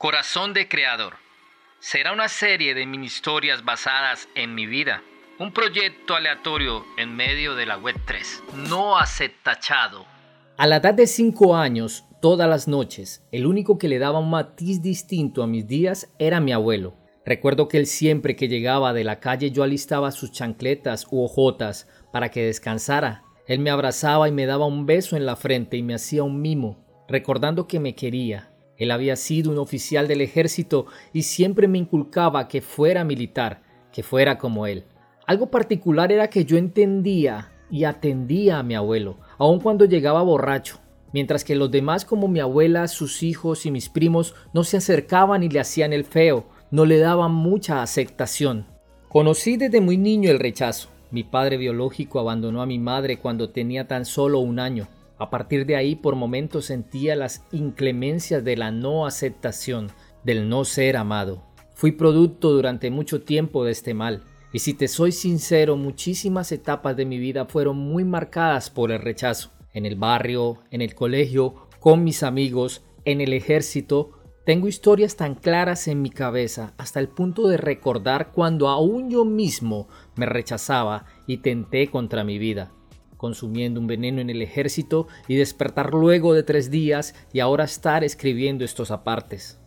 Corazón 0.00 0.54
de 0.54 0.66
Creador. 0.66 1.16
Será 1.78 2.14
una 2.14 2.28
serie 2.28 2.72
de 2.72 2.86
mini 2.86 3.04
historias 3.04 3.66
basadas 3.66 4.30
en 4.34 4.54
mi 4.54 4.64
vida. 4.64 5.02
Un 5.38 5.52
proyecto 5.52 6.14
aleatorio 6.14 6.86
en 6.96 7.14
medio 7.14 7.54
de 7.54 7.66
la 7.66 7.76
web 7.76 7.96
3. 8.06 8.44
No 8.70 8.96
aceptachado. 8.96 10.06
A 10.56 10.66
la 10.66 10.76
edad 10.76 10.94
de 10.94 11.06
5 11.06 11.54
años, 11.54 12.06
todas 12.22 12.48
las 12.48 12.66
noches, 12.66 13.28
el 13.30 13.44
único 13.44 13.76
que 13.76 13.88
le 13.88 13.98
daba 13.98 14.20
un 14.20 14.30
matiz 14.30 14.80
distinto 14.80 15.42
a 15.42 15.46
mis 15.46 15.66
días 15.66 16.10
era 16.18 16.40
mi 16.40 16.52
abuelo. 16.52 16.96
Recuerdo 17.26 17.68
que 17.68 17.76
él 17.76 17.86
siempre 17.86 18.36
que 18.36 18.48
llegaba 18.48 18.94
de 18.94 19.04
la 19.04 19.20
calle 19.20 19.50
yo 19.50 19.64
alistaba 19.64 20.12
sus 20.12 20.32
chancletas 20.32 21.06
u 21.10 21.22
ojotas 21.22 21.86
para 22.10 22.30
que 22.30 22.46
descansara. 22.46 23.22
Él 23.46 23.58
me 23.58 23.68
abrazaba 23.68 24.30
y 24.30 24.32
me 24.32 24.46
daba 24.46 24.64
un 24.64 24.86
beso 24.86 25.18
en 25.18 25.26
la 25.26 25.36
frente 25.36 25.76
y 25.76 25.82
me 25.82 25.92
hacía 25.92 26.22
un 26.22 26.40
mimo, 26.40 26.86
recordando 27.06 27.68
que 27.68 27.80
me 27.80 27.94
quería 27.94 28.49
él 28.80 28.90
había 28.90 29.14
sido 29.14 29.52
un 29.52 29.58
oficial 29.58 30.08
del 30.08 30.22
ejército 30.22 30.86
y 31.12 31.22
siempre 31.22 31.68
me 31.68 31.76
inculcaba 31.76 32.48
que 32.48 32.62
fuera 32.62 33.04
militar, 33.04 33.60
que 33.92 34.02
fuera 34.02 34.38
como 34.38 34.66
él. 34.66 34.84
Algo 35.26 35.50
particular 35.50 36.10
era 36.10 36.30
que 36.30 36.46
yo 36.46 36.56
entendía 36.56 37.52
y 37.70 37.84
atendía 37.84 38.58
a 38.58 38.62
mi 38.62 38.74
abuelo, 38.74 39.18
aun 39.36 39.60
cuando 39.60 39.84
llegaba 39.84 40.22
borracho, 40.22 40.80
mientras 41.12 41.44
que 41.44 41.56
los 41.56 41.70
demás 41.70 42.06
como 42.06 42.26
mi 42.26 42.40
abuela, 42.40 42.88
sus 42.88 43.22
hijos 43.22 43.66
y 43.66 43.70
mis 43.70 43.90
primos 43.90 44.34
no 44.54 44.64
se 44.64 44.78
acercaban 44.78 45.42
y 45.42 45.50
le 45.50 45.60
hacían 45.60 45.92
el 45.92 46.04
feo, 46.04 46.46
no 46.70 46.86
le 46.86 46.98
daban 46.98 47.32
mucha 47.32 47.82
aceptación. 47.82 48.64
Conocí 49.10 49.58
desde 49.58 49.82
muy 49.82 49.98
niño 49.98 50.30
el 50.30 50.38
rechazo. 50.38 50.88
Mi 51.10 51.22
padre 51.22 51.58
biológico 51.58 52.18
abandonó 52.18 52.62
a 52.62 52.66
mi 52.66 52.78
madre 52.78 53.18
cuando 53.18 53.50
tenía 53.50 53.86
tan 53.86 54.06
solo 54.06 54.38
un 54.38 54.58
año. 54.58 54.88
A 55.20 55.28
partir 55.28 55.66
de 55.66 55.76
ahí 55.76 55.96
por 55.96 56.16
momentos 56.16 56.64
sentía 56.64 57.14
las 57.14 57.44
inclemencias 57.52 58.42
de 58.42 58.56
la 58.56 58.70
no 58.70 59.04
aceptación, 59.04 59.88
del 60.24 60.48
no 60.48 60.64
ser 60.64 60.96
amado. 60.96 61.42
Fui 61.74 61.92
producto 61.92 62.50
durante 62.50 62.90
mucho 62.90 63.20
tiempo 63.20 63.62
de 63.62 63.72
este 63.72 63.92
mal, 63.92 64.22
y 64.50 64.60
si 64.60 64.72
te 64.72 64.88
soy 64.88 65.12
sincero, 65.12 65.76
muchísimas 65.76 66.52
etapas 66.52 66.96
de 66.96 67.04
mi 67.04 67.18
vida 67.18 67.44
fueron 67.44 67.76
muy 67.76 68.02
marcadas 68.02 68.70
por 68.70 68.90
el 68.92 68.98
rechazo. 68.98 69.50
En 69.74 69.84
el 69.84 69.96
barrio, 69.96 70.62
en 70.70 70.80
el 70.80 70.94
colegio, 70.94 71.68
con 71.80 72.02
mis 72.02 72.22
amigos, 72.22 72.82
en 73.04 73.20
el 73.20 73.34
ejército, 73.34 74.12
tengo 74.46 74.68
historias 74.68 75.16
tan 75.16 75.34
claras 75.34 75.86
en 75.86 76.00
mi 76.00 76.08
cabeza 76.08 76.72
hasta 76.78 76.98
el 76.98 77.08
punto 77.08 77.46
de 77.46 77.58
recordar 77.58 78.32
cuando 78.32 78.70
aún 78.70 79.10
yo 79.10 79.26
mismo 79.26 79.86
me 80.16 80.24
rechazaba 80.24 81.04
y 81.26 81.38
tenté 81.38 81.88
contra 81.88 82.24
mi 82.24 82.38
vida 82.38 82.72
consumiendo 83.20 83.80
un 83.80 83.86
veneno 83.86 84.22
en 84.22 84.30
el 84.30 84.40
ejército 84.40 85.06
y 85.28 85.36
despertar 85.36 85.92
luego 85.92 86.32
de 86.32 86.42
tres 86.42 86.70
días 86.70 87.14
y 87.34 87.40
ahora 87.40 87.64
estar 87.64 88.02
escribiendo 88.02 88.64
estos 88.64 88.90
apartes. 88.90 89.58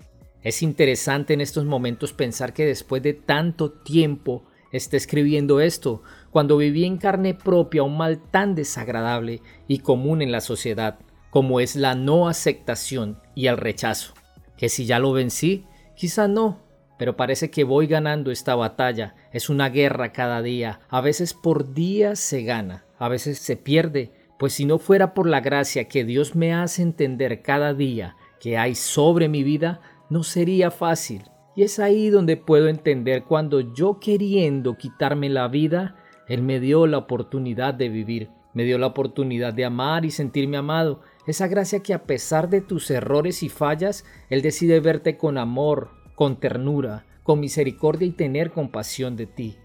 Es 0.42 0.64
interesante 0.64 1.36
en 1.36 1.42
estos 1.42 1.64
momentos 1.64 2.14
pensar 2.14 2.54
que 2.54 2.66
después 2.66 3.04
de 3.04 3.14
tanto 3.14 3.72
tiempo 3.72 4.44
esté 4.72 4.98
escribiendo 4.98 5.62
esto, 5.62 6.02
cuando 6.32 6.58
viví 6.58 6.84
en 6.84 6.98
carne 6.98 7.36
propia 7.36 7.84
un 7.84 7.96
mal 7.96 8.24
tan 8.32 8.56
desagradable 8.56 9.44
y 9.68 9.80
común 9.80 10.24
en 10.24 10.32
la 10.32 10.42
sociedad, 10.42 10.98
como 11.30 11.60
es 11.60 11.76
la 11.76 11.94
no 11.94 12.28
aceptación 12.28 13.20
y 13.36 13.46
el 13.46 13.58
rechazo. 13.58 14.16
Que 14.58 14.68
si 14.68 14.88
ya 14.88 14.98
lo 14.98 15.12
vencí, 15.12 15.68
quizá 15.96 16.28
no, 16.28 16.64
pero 16.98 17.16
parece 17.16 17.52
que 17.52 17.64
voy 17.64 17.86
ganando 17.86 18.32
esta 18.32 18.56
batalla. 18.56 19.14
Es 19.32 19.48
una 19.48 19.70
guerra 19.70 20.12
cada 20.12 20.42
día, 20.42 20.80
a 20.90 21.02
veces 21.02 21.36
por 21.36 21.76
días 21.76 22.18
se 22.18 22.42
gana 22.42 22.84
a 23.04 23.10
veces 23.10 23.38
se 23.38 23.58
pierde, 23.58 24.12
pues 24.40 24.54
si 24.54 24.64
no 24.64 24.78
fuera 24.78 25.14
por 25.14 25.28
la 25.28 25.42
gracia 25.42 25.90
que 25.90 26.06
Dios 26.06 26.36
me 26.36 26.54
hace 26.54 26.82
entender 26.82 27.42
cada 27.42 27.74
día 27.74 28.16
que 28.40 28.58
hay 28.58 28.76
sobre 28.76 29.28
mi 29.28 29.44
vida, 29.44 29.82
no 30.10 30.24
sería 30.24 30.72
fácil. 30.72 31.24
Y 31.54 31.64
es 31.64 31.80
ahí 31.80 32.10
donde 32.10 32.38
puedo 32.38 32.70
entender 32.70 33.26
cuando 33.26 33.60
yo 33.60 34.00
queriendo 34.00 34.78
quitarme 34.78 35.28
la 35.28 35.50
vida, 35.50 35.98
Él 36.30 36.44
me 36.44 36.62
dio 36.62 36.88
la 36.88 37.00
oportunidad 37.00 37.74
de 37.74 37.90
vivir, 37.90 38.30
me 38.54 38.64
dio 38.64 38.78
la 38.78 38.88
oportunidad 38.88 39.54
de 39.54 39.66
amar 39.66 40.06
y 40.06 40.12
sentirme 40.12 40.56
amado, 40.56 41.02
esa 41.28 41.48
gracia 41.48 41.84
que 41.84 41.94
a 41.94 42.04
pesar 42.04 42.50
de 42.50 42.62
tus 42.62 42.90
errores 42.90 43.44
y 43.44 43.50
fallas, 43.50 44.06
Él 44.30 44.42
decide 44.42 44.80
verte 44.80 45.18
con 45.18 45.38
amor, 45.38 45.90
con 46.16 46.40
ternura, 46.40 47.06
con 47.24 47.42
misericordia 47.42 48.08
y 48.08 48.12
tener 48.12 48.52
compasión 48.52 49.18
de 49.18 49.26
ti. 49.26 49.58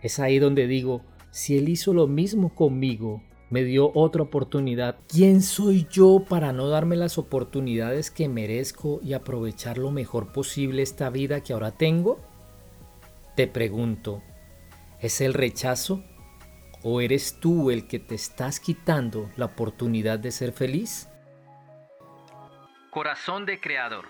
Es 0.00 0.18
ahí 0.20 0.38
donde 0.38 0.66
digo, 0.66 1.02
si 1.30 1.58
Él 1.58 1.68
hizo 1.68 1.92
lo 1.92 2.06
mismo 2.06 2.54
conmigo, 2.54 3.22
me 3.50 3.64
dio 3.64 3.90
otra 3.94 4.22
oportunidad, 4.22 4.98
¿quién 5.08 5.42
soy 5.42 5.86
yo 5.90 6.24
para 6.28 6.52
no 6.52 6.68
darme 6.68 6.96
las 6.96 7.16
oportunidades 7.16 8.10
que 8.10 8.28
merezco 8.28 9.00
y 9.02 9.14
aprovechar 9.14 9.78
lo 9.78 9.90
mejor 9.90 10.32
posible 10.32 10.82
esta 10.82 11.08
vida 11.10 11.42
que 11.42 11.54
ahora 11.54 11.72
tengo? 11.72 12.20
Te 13.36 13.46
pregunto, 13.46 14.22
¿es 15.00 15.20
el 15.20 15.32
rechazo? 15.32 16.04
¿O 16.82 17.00
eres 17.00 17.40
tú 17.40 17.70
el 17.70 17.86
que 17.86 17.98
te 17.98 18.14
estás 18.14 18.60
quitando 18.60 19.30
la 19.36 19.46
oportunidad 19.46 20.18
de 20.18 20.30
ser 20.30 20.52
feliz? 20.52 21.08
Corazón 22.90 23.46
de 23.46 23.60
Creador. 23.60 24.06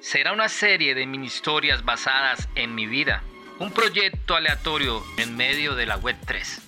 Será 0.00 0.32
una 0.32 0.48
serie 0.48 0.94
de 0.94 1.06
mini 1.06 1.26
historias 1.26 1.84
basadas 1.84 2.48
en 2.54 2.74
mi 2.74 2.86
vida 2.86 3.22
un 3.58 3.70
proyecto 3.72 4.36
aleatorio 4.36 5.02
en 5.16 5.36
medio 5.36 5.74
de 5.74 5.86
la 5.86 5.96
Web 5.96 6.16
3. 6.26 6.65